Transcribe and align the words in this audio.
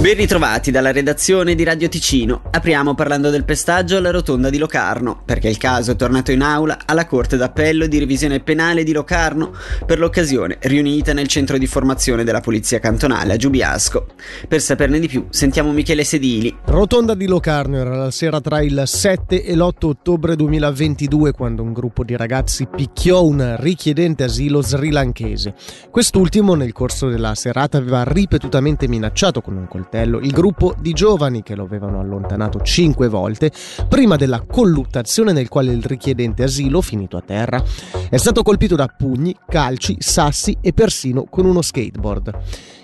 Ben 0.00 0.16
ritrovati 0.16 0.70
dalla 0.70 0.92
redazione 0.92 1.54
di 1.54 1.62
Radio 1.62 1.86
Ticino. 1.86 2.44
Apriamo 2.52 2.94
parlando 2.94 3.28
del 3.28 3.44
pestaggio 3.44 3.98
alla 3.98 4.10
rotonda 4.10 4.48
di 4.48 4.56
Locarno, 4.56 5.20
perché 5.26 5.48
il 5.48 5.58
caso 5.58 5.90
è 5.90 5.96
tornato 5.96 6.32
in 6.32 6.40
aula 6.40 6.78
alla 6.86 7.04
Corte 7.04 7.36
d'Appello 7.36 7.86
di 7.86 7.98
revisione 7.98 8.40
penale 8.40 8.82
di 8.82 8.92
Locarno, 8.92 9.52
per 9.84 9.98
l'occasione 9.98 10.56
riunita 10.62 11.12
nel 11.12 11.26
centro 11.28 11.58
di 11.58 11.66
formazione 11.66 12.24
della 12.24 12.40
Polizia 12.40 12.78
Cantonale 12.78 13.34
a 13.34 13.36
Giubiasco. 13.36 14.06
Per 14.48 14.62
saperne 14.62 15.00
di 15.00 15.06
più, 15.06 15.26
sentiamo 15.28 15.70
Michele 15.70 16.02
Sedili. 16.02 16.56
Rotonda 16.64 17.12
di 17.12 17.26
Locarno 17.26 17.76
era 17.76 17.94
la 17.94 18.10
sera 18.10 18.40
tra 18.40 18.62
il 18.62 18.82
7 18.86 19.44
e 19.44 19.54
l'8 19.54 19.84
ottobre 19.84 20.34
2022 20.34 21.32
quando 21.32 21.62
un 21.62 21.74
gruppo 21.74 22.04
di 22.04 22.16
ragazzi 22.16 22.66
picchiò 22.74 23.22
un 23.22 23.56
richiedente 23.58 24.24
asilo 24.24 24.62
srilanchese. 24.62 25.52
Quest'ultimo 25.90 26.54
nel 26.54 26.72
corso 26.72 27.10
della 27.10 27.34
serata 27.34 27.76
aveva 27.76 28.02
ripetutamente 28.02 28.88
minacciato 28.88 29.42
con 29.42 29.58
un 29.58 29.68
coltello 29.68 29.88
coltello 29.90 30.20
il 30.20 30.30
gruppo 30.30 30.74
di 30.78 30.92
giovani 30.92 31.42
che 31.42 31.56
lo 31.56 31.64
avevano 31.64 31.98
allontanato 31.98 32.60
cinque 32.60 33.08
volte 33.08 33.50
prima 33.88 34.14
della 34.14 34.42
colluttazione 34.46 35.32
nel 35.32 35.48
quale 35.48 35.72
il 35.72 35.82
richiedente 35.82 36.44
asilo, 36.44 36.80
finito 36.80 37.16
a 37.16 37.22
terra, 37.26 37.62
è 38.10 38.16
stato 38.16 38.42
colpito 38.42 38.74
da 38.74 38.88
pugni, 38.88 39.34
calci, 39.46 39.96
sassi 40.00 40.58
e 40.60 40.72
persino 40.72 41.26
con 41.30 41.46
uno 41.46 41.62
skateboard. 41.62 42.38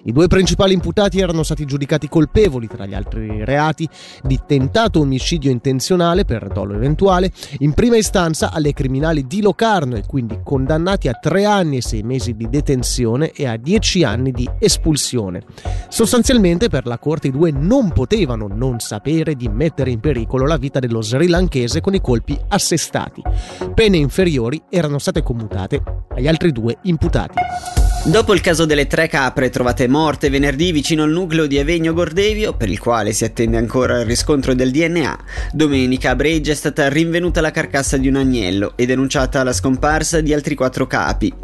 I 0.05 0.13
due 0.13 0.29
principali 0.29 0.73
imputati 0.73 1.19
erano 1.19 1.43
stati 1.43 1.65
giudicati 1.65 2.09
colpevoli, 2.09 2.69
tra 2.69 2.87
gli 2.87 2.95
altri 2.95 3.45
reati, 3.45 3.89
di 4.23 4.39
tentato 4.47 5.01
omicidio 5.01 5.51
intenzionale 5.51 6.25
per 6.25 6.47
dolo 6.47 6.75
eventuale, 6.75 7.33
in 7.59 7.73
prima 7.73 7.97
istanza 7.97 8.53
alle 8.53 8.73
criminali 8.73 9.27
di 9.27 9.43
Locarno 9.43 9.97
e 9.97 10.05
quindi 10.07 10.39
condannati 10.45 11.09
a 11.09 11.19
tre 11.21 11.45
anni 11.45 11.79
e 11.79 11.83
sei 11.83 12.05
mesi 12.05 12.37
di 12.37 12.49
detenzione 12.49 13.33
e 13.33 13.49
a 13.49 13.57
dieci 13.57 14.05
anni 14.05 14.31
di 14.31 14.49
espulsione. 14.61 15.43
Sostanzialmente 15.89 16.69
per 16.69 16.87
la 16.87 16.99
Corte 16.99 17.27
i 17.27 17.33
due 17.33 17.51
non 17.51 17.91
potevano 17.91 18.47
non 18.47 18.79
sapere 18.79 19.35
di 19.35 19.49
mettere 19.49 19.91
in 19.91 19.99
pericolo 19.99 20.47
la 20.47 20.57
vita 20.57 20.79
dello 20.79 21.03
srilankese 21.03 21.81
con 21.81 21.95
i 21.95 22.01
colpi 22.01 22.39
assestati. 22.47 23.23
Pene 23.75 23.97
inferiori 23.97 24.63
erano 24.71 24.99
state 24.99 25.16
commutate 25.23 25.83
agli 26.09 26.29
altri 26.29 26.53
due 26.53 26.77
imputati. 26.83 27.39
Dopo 28.09 28.33
il 28.33 28.41
caso 28.41 28.67
delle 28.67 28.87
tre 28.87 29.09
capre 29.09 29.51
trovate 29.51 29.89
morte 29.89 30.31
venerdì 30.31 30.71
vicino 30.71 31.03
al 31.03 31.11
nucleo 31.11 31.49
di 31.49 31.59
Avegno 31.59 31.93
Gordevio, 31.93 32.55
per 32.55 32.71
il 32.71 32.79
quale 32.79 33.13
si 33.13 33.25
attende 33.25 33.57
ancora 33.57 33.99
il 33.99 34.07
riscontro 34.07 34.55
del 34.55 34.71
DNA, 34.71 35.19
domenica 35.53 36.11
a 36.11 36.15
Breggia 36.15 36.53
è 36.53 36.55
stata 36.55 36.89
rinvenuta 36.89 37.41
la 37.41 37.51
carcassa 37.51 37.97
di 37.97 38.07
un 38.07 38.15
agnello 38.15 38.75
e 38.77 38.87
denunciata 38.87 39.43
la 39.43 39.53
scomparsa 39.53 40.21
di 40.21 40.33
altri 40.33 40.55
quattro 40.55 40.87
capi. 40.87 41.35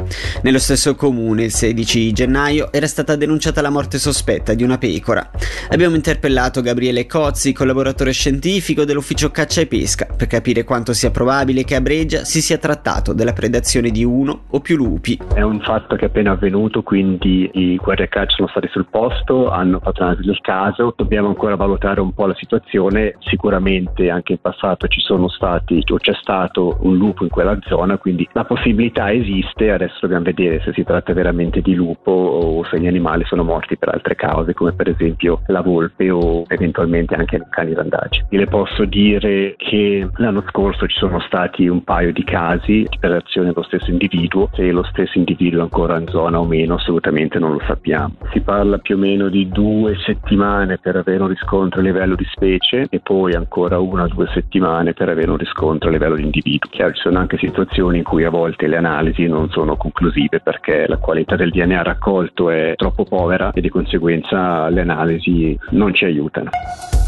Nello 0.43 0.57
stesso 0.57 0.95
comune, 0.95 1.43
il 1.43 1.51
16 1.51 2.13
gennaio, 2.13 2.71
era 2.71 2.87
stata 2.87 3.17
denunciata 3.17 3.59
la 3.59 3.69
morte 3.69 3.99
sospetta 3.99 4.53
di 4.53 4.63
una 4.63 4.77
pecora. 4.77 5.29
Abbiamo 5.69 5.95
interpellato 5.95 6.61
Gabriele 6.61 7.05
Cozzi, 7.05 7.51
collaboratore 7.51 8.13
scientifico 8.13 8.85
dell'ufficio 8.85 9.31
caccia 9.31 9.59
e 9.59 9.67
pesca, 9.67 10.05
per 10.05 10.27
capire 10.27 10.63
quanto 10.63 10.93
sia 10.93 11.11
probabile 11.11 11.65
che 11.65 11.75
a 11.75 11.81
Breggia 11.81 12.23
si 12.23 12.41
sia 12.41 12.57
trattato 12.57 13.11
della 13.11 13.33
predazione 13.33 13.91
di 13.91 14.05
uno 14.05 14.43
o 14.47 14.61
più 14.61 14.77
lupi. 14.77 15.19
È 15.33 15.41
un 15.41 15.59
fatto 15.59 15.97
che 15.97 16.05
appena 16.05 16.31
avvenuto 16.31 16.51
avvenuto, 16.53 16.83
quindi 16.83 17.49
i 17.53 17.75
guardia 17.77 18.07
caccia 18.07 18.35
sono 18.35 18.47
stati 18.47 18.67
sul 18.69 18.85
posto, 18.89 19.49
hanno 19.49 19.79
fatto 19.79 20.01
un'analisi 20.01 20.27
del 20.27 20.39
caso, 20.41 20.93
dobbiamo 20.95 21.27
ancora 21.27 21.55
valutare 21.55 21.99
un 21.99 22.13
po' 22.13 22.27
la 22.27 22.35
situazione, 22.35 23.15
sicuramente 23.19 24.09
anche 24.09 24.33
in 24.33 24.37
passato 24.39 24.87
ci 24.87 25.01
sono 25.01 25.27
stati 25.27 25.83
o 25.91 25.97
c'è 25.97 26.13
stato 26.13 26.77
un 26.81 26.95
lupo 26.95 27.23
in 27.23 27.29
quella 27.29 27.57
zona, 27.67 27.97
quindi 27.97 28.27
la 28.33 28.45
possibilità 28.45 29.11
esiste, 29.11 29.71
adesso 29.71 29.97
dobbiamo 30.01 30.23
vedere 30.23 30.61
se 30.61 30.71
si 30.73 30.83
tratta 30.83 31.13
veramente 31.13 31.61
di 31.61 31.73
lupo 31.73 32.11
o 32.11 32.63
se 32.65 32.79
gli 32.79 32.87
animali 32.87 33.25
sono 33.25 33.43
morti 33.43 33.77
per 33.77 33.89
altre 33.89 34.15
cause, 34.15 34.53
come 34.53 34.73
per 34.73 34.89
esempio 34.89 35.41
la 35.47 35.61
volpe 35.61 36.11
o 36.11 36.43
eventualmente 36.47 37.15
anche 37.15 37.41
cani 37.49 37.73
randaggi. 37.73 38.23
Le 38.29 38.47
posso 38.47 38.85
dire 38.85 39.55
che 39.57 40.07
l'anno 40.17 40.43
scorso 40.49 40.85
ci 40.87 40.97
sono 40.97 41.19
stati 41.21 41.67
un 41.67 41.83
paio 41.83 42.11
di 42.11 42.23
casi 42.23 42.85
di 42.89 42.97
predazione 42.99 43.49
dello 43.49 43.63
stesso 43.63 43.89
individuo, 43.89 44.49
se 44.53 44.69
lo 44.71 44.83
stesso 44.83 45.17
individuo 45.17 45.59
è 45.59 45.63
ancora 45.63 45.97
in 45.97 46.07
zona 46.07 46.41
o 46.43 46.45
meno 46.45 46.75
assolutamente 46.75 47.39
non 47.39 47.53
lo 47.53 47.61
sappiamo. 47.65 48.15
Si 48.31 48.41
parla 48.41 48.77
più 48.77 48.95
o 48.95 48.97
meno 48.97 49.29
di 49.29 49.49
due 49.49 49.95
settimane 50.05 50.77
per 50.77 50.95
avere 50.95 51.23
un 51.23 51.29
riscontro 51.29 51.79
a 51.79 51.83
livello 51.83 52.15
di 52.15 52.25
specie 52.31 52.87
e 52.89 52.99
poi 52.99 53.33
ancora 53.33 53.79
una 53.79 54.03
o 54.03 54.07
due 54.07 54.27
settimane 54.33 54.93
per 54.93 55.09
avere 55.09 55.31
un 55.31 55.37
riscontro 55.37 55.89
a 55.89 55.91
livello 55.91 56.15
di 56.15 56.23
individuo. 56.23 56.69
Chiaro, 56.69 56.93
ci 56.93 57.01
sono 57.01 57.19
anche 57.19 57.37
situazioni 57.37 57.97
in 57.97 58.03
cui 58.03 58.23
a 58.23 58.29
volte 58.29 58.67
le 58.67 58.77
analisi 58.77 59.27
non 59.27 59.49
sono 59.49 59.75
conclusive 59.75 60.39
perché 60.39 60.85
la 60.87 60.97
qualità 60.97 61.35
del 61.35 61.51
DNA 61.51 61.81
raccolto 61.81 62.49
è 62.49 62.73
troppo 62.75 63.03
povera 63.05 63.51
e 63.51 63.61
di 63.61 63.69
conseguenza 63.69 64.69
le 64.69 64.81
analisi 64.81 65.57
non 65.71 65.93
ci 65.93 66.05
aiutano. 66.05 66.49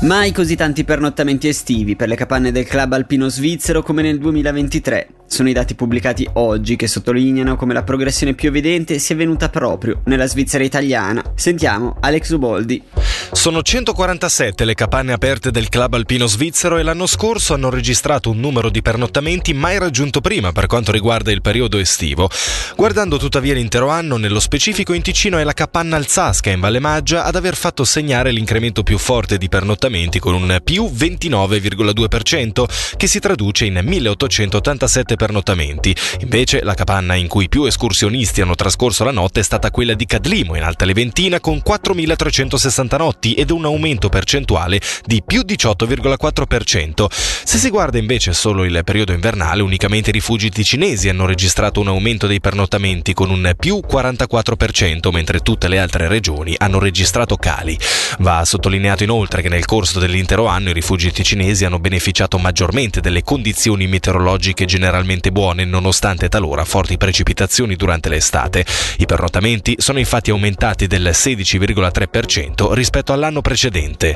Mai 0.02 0.34
così 0.34 0.58
tanti 0.58 0.84
pernottamenti 0.84 1.48
estivi 1.48 1.96
per 1.96 2.10
le 2.10 2.16
capanne 2.16 2.52
del 2.52 2.66
club 2.66 2.94
alpino 2.94 3.30
svizzero 3.30 3.82
come 3.82 4.02
nel 4.02 4.20
2023. 4.20 5.08
Sono 5.28 5.50
i 5.50 5.54
dati 5.54 5.74
pubblicati 5.74 6.30
oggi 6.34 6.76
che 6.76 6.88
sottolineano 6.88 7.56
come 7.56 7.74
la 7.74 7.82
progressione 7.82 8.36
più 8.36 8.50
evidente 8.50 9.00
sia 9.00 9.16
venuta 9.16 9.50
proprio 9.50 10.02
nella 10.06 10.28
Svizzera 10.28 10.64
italiana. 10.64 11.24
Sentiamo 11.34 11.98
Alex 12.00 12.30
Uboldi. 12.30 12.84
Sono 13.32 13.64
147 13.64 14.66
le 14.66 14.76
capanne 14.76 15.14
aperte 15.14 15.50
del 15.50 15.70
club 15.70 15.96
alpino 15.96 16.28
svizzero 16.28 16.78
e 16.78 16.84
l'anno 16.84 17.08
scorso 17.08 17.56
hanno 17.56 17.72
registrato 17.72 18.30
un 18.30 18.40
numero 18.40 18.70
di 18.70 18.84
pernottamenti 18.84 19.54
mai 19.54 19.80
raggiunto 19.80 20.22
prima 20.22 20.52
per 20.52 20.68
quanto 20.68 20.92
riguarda 20.92 21.32
il 21.32 21.42
periodo 21.42 21.80
estivo. 21.80 22.30
Guardando 22.76 23.18
tuttavia 23.18 23.56
l'intero 23.56 23.90
anno, 23.90 24.18
nello 24.18 24.40
specifico 24.40 24.94
in 24.94 25.02
Ticino 25.02 25.40
è 25.40 25.44
la 25.44 25.54
capanna 25.54 25.96
Alzasca 25.96 26.52
in 26.52 26.60
Valle 26.60 26.80
Maggia 26.80 27.24
ad 27.24 27.36
aver 27.36 27.56
fatto 27.56 27.84
segnare 27.84 28.32
l'incremento 28.32 28.84
più 28.84 29.00
forte 29.00 29.38
di 29.38 29.50
pernottamenti 29.50 29.85
con 30.20 30.34
un 30.34 30.60
più 30.64 30.86
29,2% 30.86 32.66
che 32.98 33.08
si 33.08 33.20
traduce 33.20 33.66
in 33.66 33.80
1887 33.84 35.16
pernottamenti. 35.16 35.96
Invece 36.22 36.64
la 36.64 36.74
capanna 36.74 37.14
in 37.14 37.28
cui 37.28 37.48
più 37.48 37.66
escursionisti 37.66 38.42
hanno 38.42 38.56
trascorso 38.56 39.04
la 39.04 39.12
notte 39.12 39.42
è 39.42 39.44
stata 39.44 39.70
quella 39.70 39.94
di 39.94 40.06
Cadlimo 40.06 40.56
in 40.56 40.64
Alta 40.64 40.86
Leventina 40.86 41.40
con 41.40 41.62
4360 41.62 42.98
notti 42.98 43.34
ed 43.34 43.52
un 43.52 43.66
aumento 43.66 44.10
percentuale 44.10 44.82
di 45.06 45.22
più 45.24 45.42
18,4%. 45.42 47.06
Se 47.10 47.58
si 47.58 47.70
guarda 47.70 48.00
invece 48.00 48.34
solo 48.34 48.64
il 48.64 48.82
periodo 48.84 49.14
invernale, 49.14 49.62
unicamente 49.62 50.10
i 50.10 50.14
rifugi 50.14 50.50
ticinesi 50.50 51.10
hanno 51.10 51.28
registrato 51.28 51.80
un 51.80 51.90
aumento 51.90 52.26
dei 52.26 52.40
pernottamenti 52.40 53.14
con 53.14 53.30
un 53.30 53.54
più 53.58 53.82
44%, 53.88 55.12
mentre 55.12 55.40
tutte 55.42 55.68
le 55.68 55.78
altre 55.78 56.08
regioni 56.08 56.56
hanno 56.58 56.80
registrato 56.80 57.36
cali. 57.36 57.78
Va 58.20 58.44
sottolineato 58.46 59.04
inoltre 59.04 59.42
che 59.42 59.50
nel 59.50 59.66
corso 59.66 59.74
dell'intero 60.00 60.46
anno 60.46 60.70
i 60.70 60.74
rifugi 60.74 61.12
ticinesi 61.12 61.66
hanno 61.66 61.80
beneficiato 61.80 62.38
maggiormente 62.38 63.02
delle 63.02 63.24
condizioni 63.24 63.88
meteorologiche 63.88 64.64
generalmente 64.64 65.34
buone, 65.34 65.66
nonostante 65.66 66.30
talora 66.30 66.64
forti 66.64 66.98
precipitazioni 66.98 67.76
durante 67.76 68.08
l'estate. 68.08 68.66
I 69.00 69.06
pernottamenti 69.06 69.76
sono 69.78 70.00
infatti 70.00 70.30
aumentati 70.30 70.88
del 70.88 71.12
16,3% 71.14 72.72
rispetto 72.72 73.12
all'anno 73.12 73.42
precedente. 73.42 74.14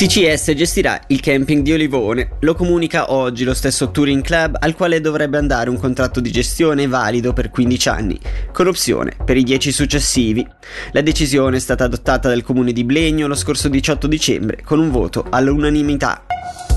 TCS 0.00 0.52
gestirà 0.52 0.98
il 1.08 1.20
camping 1.20 1.62
di 1.62 1.74
Olivone. 1.74 2.38
Lo 2.40 2.54
comunica 2.54 3.12
oggi 3.12 3.44
lo 3.44 3.52
stesso 3.52 3.90
Touring 3.90 4.22
Club 4.22 4.56
al 4.58 4.74
quale 4.74 4.98
dovrebbe 4.98 5.36
andare 5.36 5.68
un 5.68 5.78
contratto 5.78 6.20
di 6.20 6.30
gestione 6.30 6.86
valido 6.86 7.34
per 7.34 7.50
15 7.50 7.88
anni, 7.90 8.18
con 8.50 8.66
opzione 8.66 9.14
per 9.22 9.36
i 9.36 9.42
10 9.42 9.70
successivi. 9.70 10.46
La 10.92 11.02
decisione 11.02 11.58
è 11.58 11.60
stata 11.60 11.84
adottata 11.84 12.30
dal 12.30 12.42
comune 12.42 12.72
di 12.72 12.82
Blegno 12.82 13.26
lo 13.26 13.34
scorso 13.34 13.68
18 13.68 14.06
dicembre 14.06 14.62
con 14.64 14.78
un 14.78 14.90
voto 14.90 15.26
all'unanimità. 15.28 16.24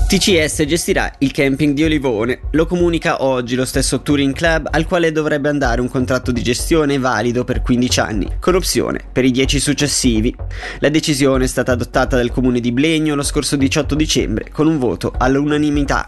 TCS 0.06 0.62
gestirà 0.64 1.12
il 1.18 1.32
camping 1.32 1.74
di 1.74 1.82
Olivone. 1.82 2.42
Lo 2.52 2.66
comunica 2.66 3.24
oggi 3.24 3.56
lo 3.56 3.64
stesso 3.64 4.00
Touring 4.00 4.32
Club 4.32 4.68
al 4.70 4.86
quale 4.86 5.10
dovrebbe 5.10 5.48
andare 5.48 5.80
un 5.80 5.88
contratto 5.88 6.30
di 6.30 6.40
gestione 6.40 6.98
valido 6.98 7.42
per 7.42 7.62
15 7.62 8.00
anni, 8.00 8.30
con 8.38 8.54
opzione 8.54 9.00
per 9.10 9.24
i 9.24 9.32
10 9.32 9.58
successivi. 9.58 10.32
La 10.78 10.88
decisione 10.88 11.44
è 11.44 11.48
stata 11.48 11.72
adottata 11.72 12.16
dal 12.16 12.30
comune 12.30 12.60
di 12.60 12.70
Blegno 12.70 13.16
lo 13.16 13.24
scorso 13.24 13.56
18 13.56 13.96
dicembre 13.96 14.50
con 14.52 14.68
un 14.68 14.78
voto 14.78 15.12
all'unanimità. 15.16 16.04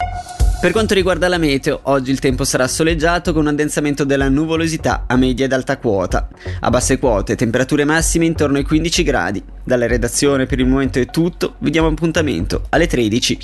Per 0.59 0.73
quanto 0.73 0.95
riguarda 0.95 1.29
la 1.29 1.37
meteo, 1.37 1.81
oggi 1.85 2.11
il 2.11 2.19
tempo 2.19 2.45
sarà 2.45 2.67
soleggiato 2.67 3.33
con 3.33 3.43
un 3.43 3.49
addensamento 3.49 4.05
della 4.05 4.29
nuvolosità 4.31 5.05
a 5.07 5.17
media 5.17 5.45
ed 5.45 5.53
alta 5.53 5.77
quota. 5.77 6.29
A 6.61 6.71
basse 6.71 6.99
quote, 6.99 7.37
temperature 7.37 7.85
massime 7.85 8.25
intorno 8.25 8.57
ai 8.57 8.65
15 8.65 9.03
gradi. 9.03 9.43
Dalla 9.63 9.87
redazione 9.87 10.47
per 10.47 10.59
il 10.59 10.67
momento 10.67 10.99
è 10.99 11.07
tutto, 11.07 11.57
vi 11.59 11.71
diamo 11.71 11.89
appuntamento 11.89 12.63
alle 12.71 12.87
13. 12.87 13.39